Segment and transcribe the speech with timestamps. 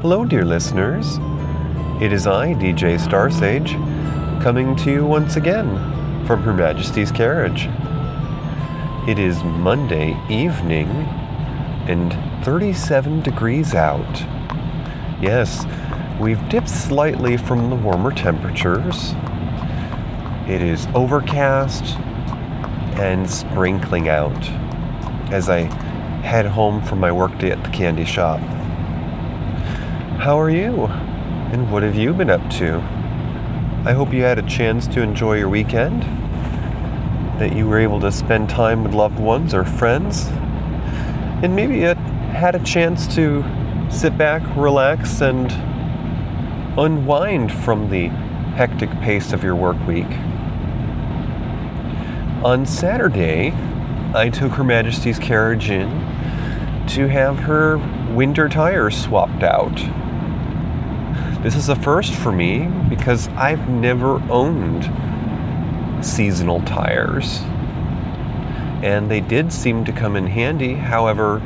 [0.00, 1.18] Hello, dear listeners.
[2.00, 3.72] It is I, DJ Starsage,
[4.40, 5.66] coming to you once again
[6.24, 7.68] from Her Majesty's Carriage.
[9.08, 10.86] It is Monday evening
[11.88, 14.20] and 37 degrees out.
[15.20, 15.66] Yes,
[16.20, 19.14] we've dipped slightly from the warmer temperatures.
[20.46, 21.98] It is overcast
[23.00, 24.48] and sprinkling out
[25.32, 25.62] as I
[26.22, 28.40] head home from my workday at the candy shop.
[30.18, 30.86] How are you?
[31.52, 32.78] And what have you been up to?
[33.86, 36.02] I hope you had a chance to enjoy your weekend,
[37.38, 40.26] that you were able to spend time with loved ones or friends,
[41.40, 41.94] and maybe you
[42.34, 43.44] had a chance to
[43.92, 45.52] sit back, relax, and
[46.76, 48.08] unwind from the
[48.56, 50.10] hectic pace of your work week.
[52.44, 53.52] On Saturday,
[54.16, 55.88] I took Her Majesty's carriage in
[56.88, 57.78] to have her
[58.12, 59.80] winter tires swapped out.
[61.42, 64.84] This is a first for me because I've never owned
[66.04, 67.40] seasonal tires.
[68.82, 70.74] And they did seem to come in handy.
[70.74, 71.40] However,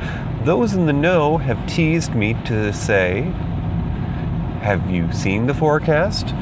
[0.45, 3.23] those in the know have teased me to say,
[4.63, 6.35] Have you seen the forecast?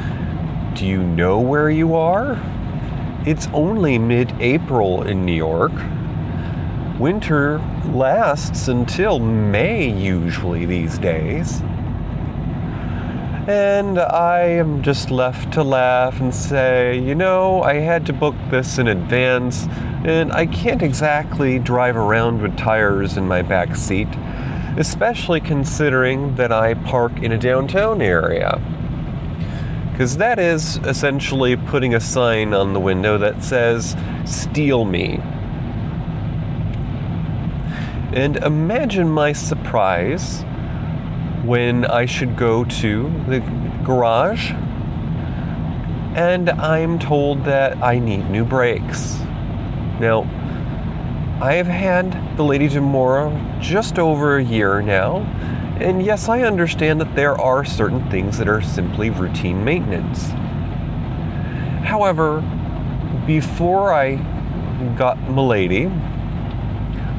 [0.74, 2.40] Do you know where you are?
[3.26, 5.72] It's only mid April in New York
[7.00, 11.62] winter lasts until May usually these days.
[13.50, 18.36] And I am just left to laugh and say, you know, I had to book
[18.48, 19.66] this in advance,
[20.04, 24.06] and I can't exactly drive around with tires in my back seat,
[24.78, 28.62] especially considering that I park in a downtown area.
[29.90, 35.18] Because that is essentially putting a sign on the window that says, Steal me.
[38.12, 40.44] And imagine my surprise
[41.44, 43.40] when I should go to the
[43.84, 44.52] garage
[46.14, 49.18] and I'm told that I need new brakes.
[50.00, 50.28] Now,
[51.40, 55.18] I have had the Lady Demora just over a year now,
[55.80, 60.26] and yes, I understand that there are certain things that are simply routine maintenance.
[61.86, 62.42] However,
[63.26, 64.16] before I
[64.98, 65.86] got Milady,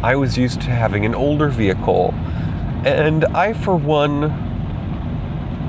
[0.03, 2.13] I was used to having an older vehicle.
[2.83, 4.49] And I, for one,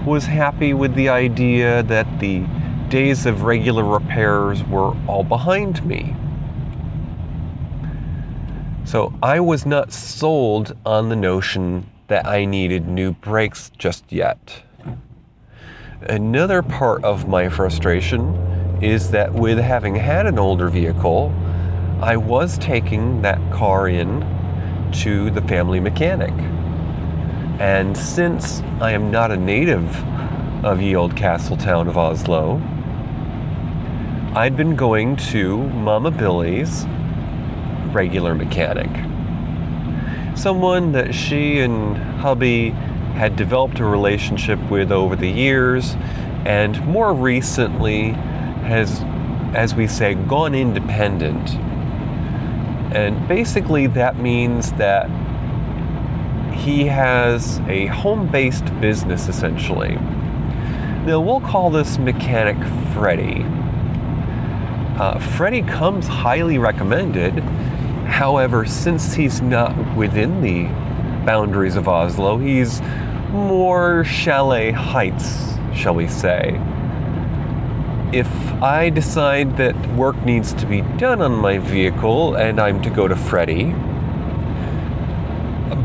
[0.07, 2.47] was happy with the idea that the
[2.89, 6.17] days of regular repairs were all behind me.
[8.85, 14.63] So I was not sold on the notion that I needed new brakes just yet.
[16.03, 18.35] Another part of my frustration
[18.83, 21.33] is that with having had an older vehicle,
[22.01, 24.21] I was taking that car in
[25.03, 26.35] to the family mechanic.
[27.61, 30.05] And since I am not a native
[30.65, 32.61] of ye old castle town of Oslo,
[34.35, 36.87] I'd been going to Mama Billy's
[37.93, 38.91] regular mechanic.
[40.37, 42.71] Someone that she and hubby
[43.15, 45.95] had developed a relationship with over the years,
[46.47, 48.13] and more recently
[48.63, 49.03] has,
[49.55, 51.59] as we say, gone independent
[52.95, 55.09] and basically, that means that
[56.63, 59.97] he has a home based business essentially.
[61.05, 62.57] Now, we'll call this mechanic
[62.95, 63.45] Freddy.
[64.99, 67.41] Uh, Freddie comes highly recommended.
[68.07, 70.65] However, since he's not within the
[71.27, 72.81] boundaries of Oslo, he's
[73.31, 76.61] more chalet heights, shall we say
[78.13, 78.29] if
[78.63, 83.09] I decide that work needs to be done on my vehicle and I'm to go
[83.09, 83.75] to Freddie,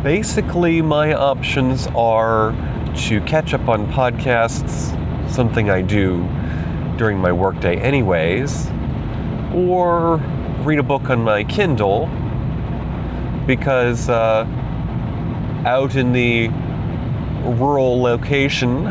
[0.03, 2.51] basically my options are
[2.95, 4.91] to catch up on podcasts,
[5.29, 6.27] something I do
[6.97, 8.69] during my workday anyways,
[9.53, 10.17] or
[10.63, 12.07] read a book on my Kindle
[13.45, 14.45] because uh,
[15.65, 16.49] out in the
[17.57, 18.83] rural location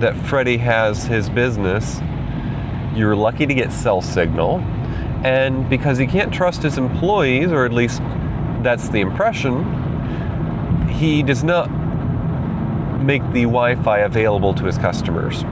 [0.00, 2.00] that Freddie has his business,
[2.94, 4.58] you're lucky to get cell signal.
[5.24, 8.00] And because he can't trust his employees, or at least
[8.66, 9.64] that's the impression,
[10.88, 11.70] he does not
[13.00, 15.42] make the Wi Fi available to his customers.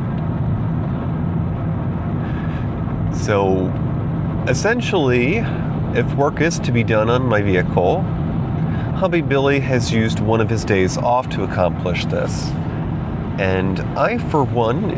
[3.24, 3.68] So
[4.48, 5.36] essentially,
[5.96, 8.02] if work is to be done on my vehicle,
[8.96, 12.48] Hubby Billy has used one of his days off to accomplish this.
[13.38, 14.90] And I, for one,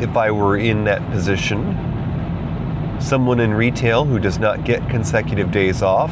[0.00, 1.76] if I were in that position,
[3.00, 6.10] someone in retail who does not get consecutive days off,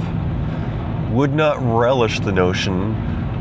[1.12, 2.94] would not relish the notion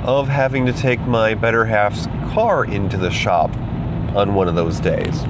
[0.04, 3.56] of having to take my better half's car into the shop
[4.16, 5.24] on one of those days.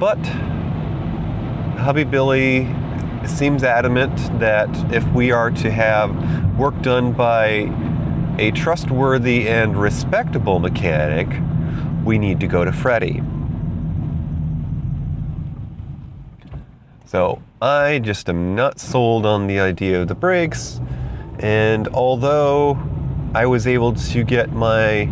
[0.00, 0.18] But
[1.78, 2.66] hubby Billy
[3.26, 7.70] seems adamant that if we are to have work done by
[8.38, 11.28] a trustworthy and respectable mechanic,
[12.04, 13.22] we need to go to Freddie.
[17.04, 20.82] So I just am not sold on the idea of the brakes,
[21.38, 22.78] and although
[23.34, 25.04] I was able to get my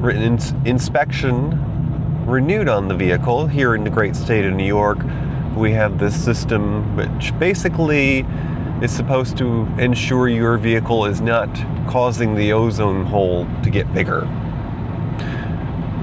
[0.00, 4.98] written ins- inspection renewed on the vehicle here in the great state of New York,
[5.56, 8.24] we have this system which basically
[8.80, 11.52] is supposed to ensure your vehicle is not
[11.88, 14.24] causing the ozone hole to get bigger.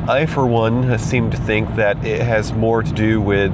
[0.10, 3.54] I, for one, seem to think that it has more to do with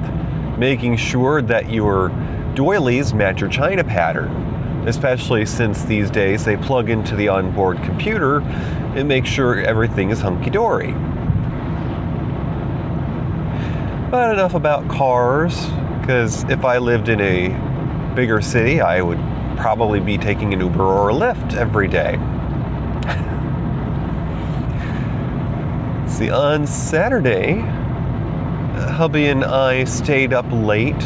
[0.58, 2.08] making sure that your
[2.54, 4.30] doilies match your china pattern,
[4.86, 8.40] especially since these days they plug into the onboard computer
[8.94, 10.92] and make sure everything is hunky dory.
[14.10, 15.66] But enough about cars,
[16.00, 19.18] because if I lived in a bigger city, I would
[19.56, 22.12] probably be taking an Uber or a Lyft every day.
[26.08, 27.64] See, on Saturday,
[28.74, 31.02] hubby and I stayed up late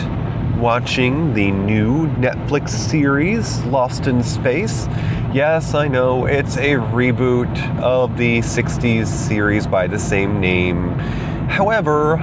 [0.56, 4.86] watching the new Netflix series, Lost in Space.
[5.32, 10.90] Yes, I know it's a reboot of the 60s series by the same name.
[11.48, 12.16] However,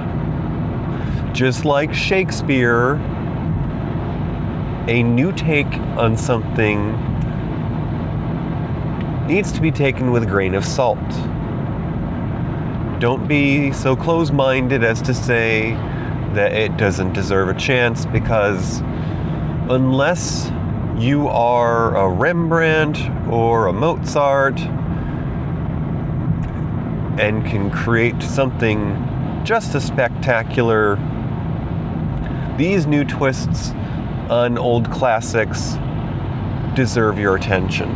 [1.32, 2.94] just like Shakespeare,
[4.88, 6.92] a new take on something
[9.26, 10.98] needs to be taken with a grain of salt.
[12.98, 15.72] Don't be so close minded as to say
[16.32, 18.80] that it doesn't deserve a chance because
[19.68, 20.50] unless
[20.96, 22.98] you are a Rembrandt
[23.30, 24.58] or a Mozart
[27.20, 30.96] and can create something just as spectacular,
[32.56, 33.72] these new twists
[34.30, 35.76] on old classics
[36.74, 37.90] deserve your attention.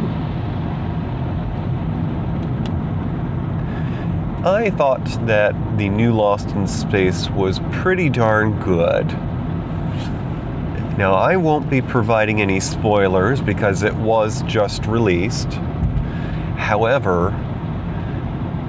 [4.44, 9.06] I thought that the new Lost in Space was pretty darn good.
[10.96, 15.52] Now, I won't be providing any spoilers because it was just released.
[16.56, 17.34] However,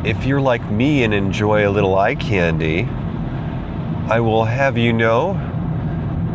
[0.03, 2.85] if you're like me and enjoy a little eye candy,
[4.09, 5.35] I will have you know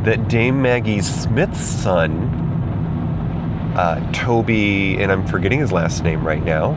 [0.05, 2.13] that Dame Maggie Smith's son,
[3.77, 6.73] uh, Toby, and I'm forgetting his last name right now,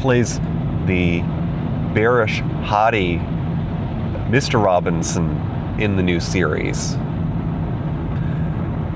[0.00, 0.40] plays
[0.86, 1.20] the
[1.94, 3.18] bearish, haughty
[4.28, 4.62] Mr.
[4.62, 5.30] Robinson
[5.78, 6.94] in the new series.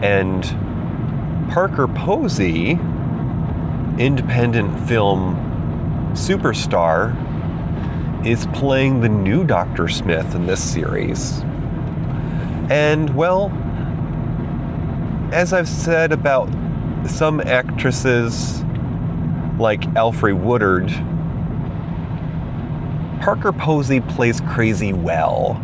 [0.03, 0.43] And
[1.51, 2.73] Parker Posey,
[3.99, 5.37] independent film
[6.13, 7.15] superstar,
[8.27, 9.89] is playing the new Dr.
[9.89, 11.41] Smith in this series.
[12.69, 13.53] And, well,
[15.33, 16.49] as I've said about
[17.07, 18.63] some actresses
[19.59, 20.91] like Alfre Woodard,
[23.27, 25.61] Parker Posey plays crazy well.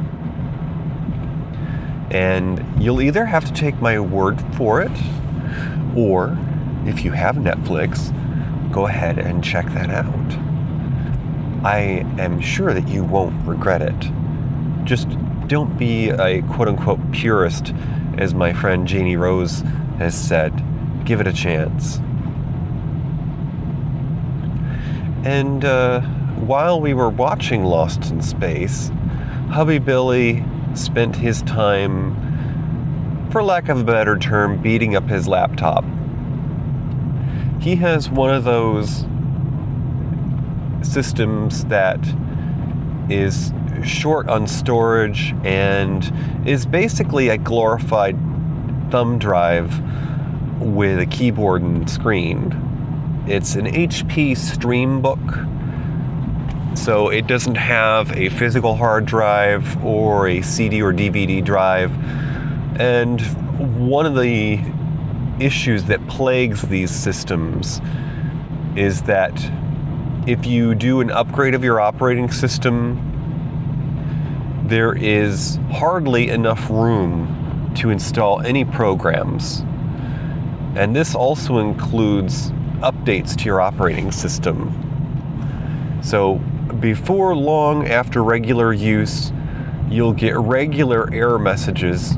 [2.11, 4.91] And you'll either have to take my word for it,
[5.97, 6.37] or
[6.87, 8.11] if you have Netflix,
[8.73, 10.33] go ahead and check that out.
[11.65, 14.11] I am sure that you won't regret it.
[14.83, 15.07] Just
[15.47, 17.73] don't be a quote unquote purist,
[18.19, 19.61] as my friend Janie Rose
[19.99, 20.53] has said.
[21.05, 21.99] Give it a chance.
[25.25, 26.01] And, uh,
[26.47, 28.91] while we were watching Lost in Space,
[29.51, 30.45] Hubby Billy
[30.75, 35.85] spent his time, for lack of a better term, beating up his laptop.
[37.61, 39.05] He has one of those
[40.83, 42.01] systems that
[43.09, 43.53] is
[43.85, 46.13] short on storage and
[46.45, 48.19] is basically a glorified
[48.91, 49.81] thumb drive
[50.61, 53.25] with a keyboard and screen.
[53.29, 55.62] It's an HP Streambook
[56.75, 61.93] so it doesn't have a physical hard drive or a CD or DVD drive.
[62.81, 63.21] And
[63.89, 64.61] one of the
[65.39, 67.81] issues that plagues these systems
[68.77, 69.33] is that
[70.27, 73.09] if you do an upgrade of your operating system,
[74.67, 79.61] there is hardly enough room to install any programs.
[80.75, 82.51] And this also includes
[82.81, 84.79] updates to your operating system.
[86.03, 86.41] So
[86.83, 89.33] before long after regular use,
[89.89, 92.17] you'll get regular error messages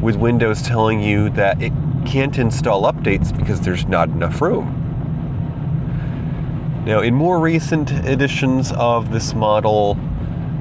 [0.00, 1.72] with Windows telling you that it
[2.06, 4.76] can't install updates because there's not enough room.
[6.86, 9.98] Now, in more recent editions of this model,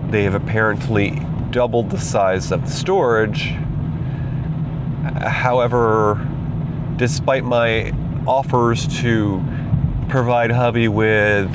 [0.10, 3.54] they have apparently doubled the size of the storage.
[5.22, 6.28] However,
[6.98, 7.94] despite my
[8.26, 9.42] offers to
[10.10, 11.50] provide hubby with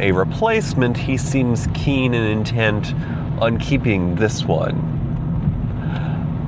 [0.00, 2.94] a replacement, he seems keen and intent
[3.40, 4.90] on keeping this one.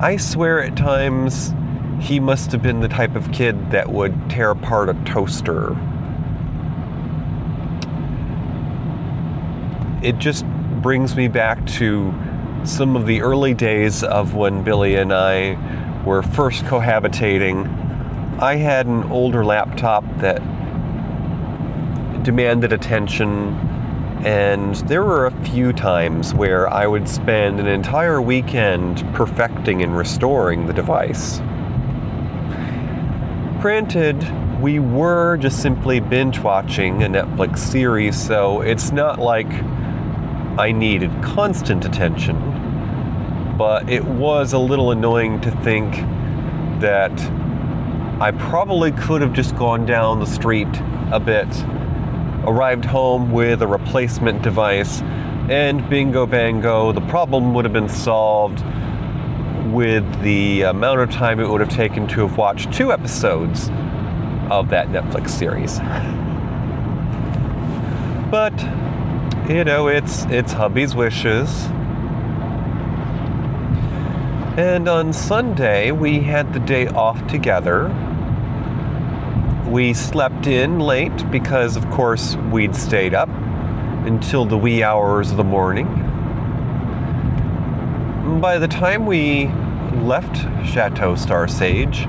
[0.01, 1.53] I swear at times
[1.99, 5.75] he must have been the type of kid that would tear apart a toaster.
[10.03, 10.45] It just
[10.81, 12.13] brings me back to
[12.63, 17.67] some of the early days of when Billy and I were first cohabitating.
[18.39, 20.41] I had an older laptop that
[22.27, 23.53] demanded attention,
[24.25, 29.95] and there were a few times where I would spend an entire weekend perfecting and
[29.95, 31.39] restoring the device.
[33.61, 34.21] Granted,
[34.59, 39.47] we were just simply binge watching a Netflix series, so it's not like
[40.59, 42.35] I needed constant attention,
[43.57, 45.93] but it was a little annoying to think
[46.81, 47.17] that
[48.19, 50.67] I probably could have just gone down the street
[51.13, 51.47] a bit,
[52.47, 55.01] arrived home with a replacement device,
[55.49, 58.63] and bingo bango, the problem would have been solved
[59.71, 63.69] with the amount of time it would have taken to have watched two episodes
[64.49, 65.79] of that Netflix series.
[68.29, 68.59] But
[69.49, 71.49] you know, it's it's hubby's wishes.
[74.57, 77.87] And on Sunday, we had the day off together.
[79.67, 83.29] We slept in late because, of course, we'd stayed up
[84.07, 85.87] until the wee hours of the morning.
[88.39, 89.47] By the time we
[90.01, 92.07] left Chateau Star Sage,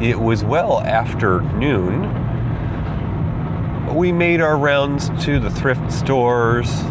[0.00, 2.04] it was well after noon
[3.94, 6.82] we made our rounds to the thrift stores,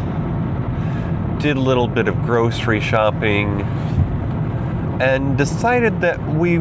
[1.39, 3.62] did a little bit of grocery shopping,
[5.00, 6.57] and decided that we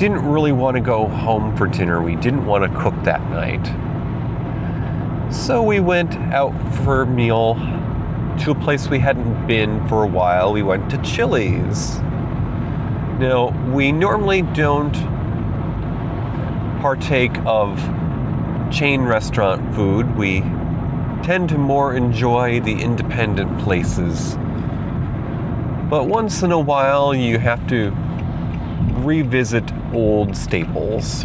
[0.00, 2.00] didn't really want to go home for dinner.
[2.00, 3.62] We didn't want to cook that night.
[5.30, 7.56] So we went out for a meal
[8.40, 10.54] to a place we hadn't been for a while.
[10.54, 11.98] We went to Chili's.
[13.18, 14.94] Now, we normally don't
[16.80, 17.78] partake of
[18.72, 20.40] chain restaurant food, we
[21.22, 24.36] tend to more enjoy the independent places.
[25.90, 27.94] But once in a while, you have to
[29.04, 31.24] revisit old staples,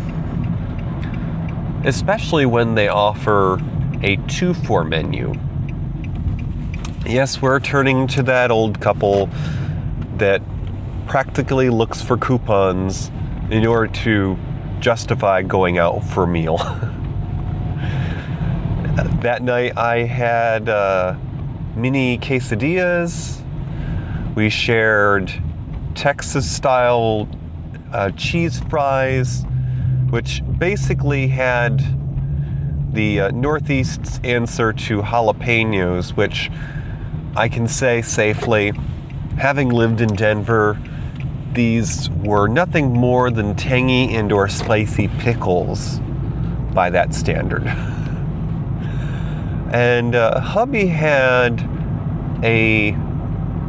[1.83, 3.61] especially when they offer
[4.01, 5.33] a 2 for menu.
[7.05, 9.29] Yes, we're turning to that old couple
[10.17, 10.41] that
[11.07, 13.11] practically looks for coupons
[13.51, 14.37] in order to
[14.79, 16.57] justify going out for a meal.
[19.21, 21.15] that night I had uh,
[21.75, 23.41] mini quesadillas.
[24.35, 25.31] We shared
[25.93, 27.27] Texas style
[27.95, 29.45] uh, cheese fries,
[30.09, 31.81] which basically had
[32.93, 36.51] the uh, Northeast's answer to jalapenos, which
[37.37, 38.73] I can say safely,
[39.37, 40.77] having lived in Denver,
[41.53, 45.99] these were nothing more than tangy and or spicy pickles
[46.73, 47.63] by that standard.
[49.71, 51.59] And uh, hubby had
[52.41, 52.91] a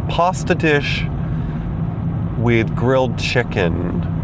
[0.09, 1.05] pasta dish
[2.39, 4.16] with grilled chicken.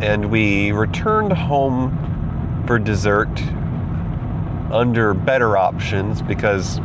[0.00, 3.28] And we returned home for dessert
[4.72, 6.78] under better options because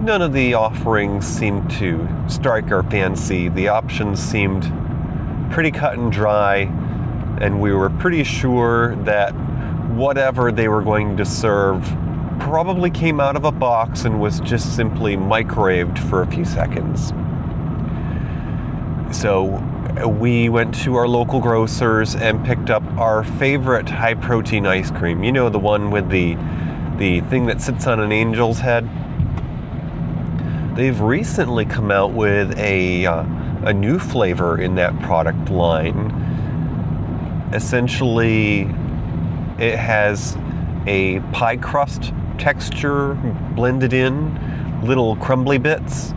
[0.00, 3.48] none of the offerings seemed to strike our fancy.
[3.48, 4.70] The options seemed
[5.52, 6.62] pretty cut and dry,
[7.40, 9.30] and we were pretty sure that
[9.90, 11.82] whatever they were going to serve
[12.40, 17.12] probably came out of a box and was just simply microwaved for a few seconds.
[19.16, 19.62] So
[20.02, 25.22] we went to our local grocers and picked up our favorite high protein ice cream.
[25.22, 26.36] You know the one with the
[26.96, 28.88] the thing that sits on an angel's head.
[30.76, 33.24] They've recently come out with a uh,
[33.64, 36.10] a new flavor in that product line.
[37.52, 38.62] Essentially
[39.58, 40.36] it has
[40.86, 43.14] a pie crust texture
[43.54, 46.12] blended in, little crumbly bits.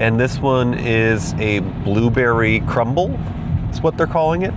[0.00, 3.08] And this one is a blueberry crumble,
[3.66, 4.54] That's what they're calling it.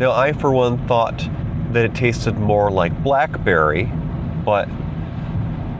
[0.00, 1.28] Now, I, for one, thought
[1.72, 3.84] that it tasted more like blackberry,
[4.44, 4.68] but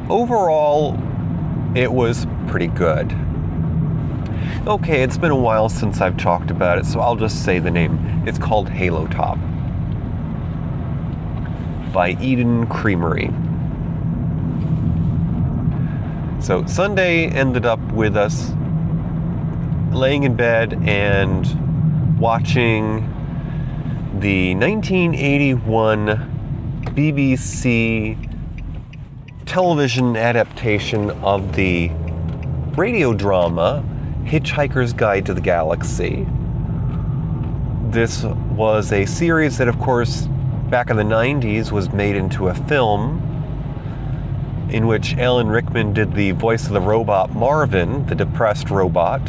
[0.09, 0.99] overall,
[1.77, 3.13] it was pretty good.
[4.67, 7.71] Okay, it's been a while since I've talked about it, so I'll just say the
[7.71, 8.25] name.
[8.27, 9.39] It's called Halo Top
[11.93, 13.31] by Eden Creamery.
[16.41, 18.53] So Sunday ended up with us
[19.91, 23.01] laying in bed and watching
[24.21, 26.07] the 1981
[26.95, 28.17] BBC
[29.47, 31.91] television adaptation of the
[32.77, 33.85] radio drama
[34.25, 36.27] Hitchhiker's Guide to the Galaxy.
[37.91, 40.29] This was a series that, of course,
[40.69, 43.36] back in the 90s was made into a film
[44.71, 49.21] in which Alan Rickman did the voice of the robot Marvin, the depressed robot.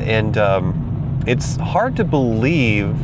[0.00, 2.96] And um, it's hard to believe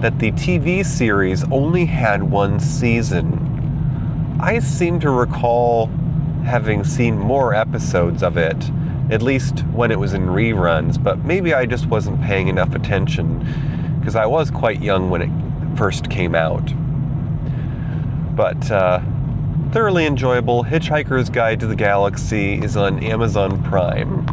[0.00, 4.36] that the TV series only had one season.
[4.40, 5.86] I seem to recall
[6.44, 8.70] having seen more episodes of it,
[9.10, 13.98] at least when it was in reruns, but maybe I just wasn't paying enough attention
[13.98, 16.72] because I was quite young when it first came out.
[18.38, 19.00] But uh,
[19.72, 20.62] thoroughly enjoyable.
[20.62, 24.24] Hitchhiker's Guide to the Galaxy is on Amazon Prime.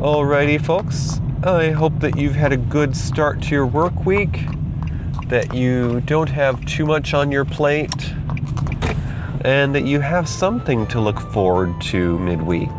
[0.00, 1.20] Alrighty, folks.
[1.44, 4.40] I hope that you've had a good start to your work week,
[5.28, 8.12] that you don't have too much on your plate,
[9.42, 12.70] and that you have something to look forward to midweek.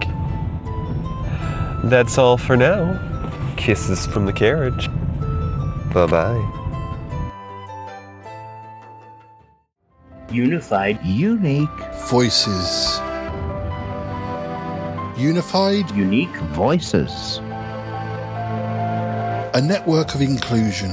[1.86, 3.00] That's all for now.
[3.56, 4.90] Kisses from the carriage.
[5.94, 6.67] Bye bye.
[10.38, 11.80] Unified, Unique
[12.12, 13.00] Voices.
[15.18, 17.40] Unified, unique, voices.
[19.56, 20.92] a network of inclusion.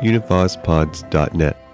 [0.00, 1.65] Univazpods.net.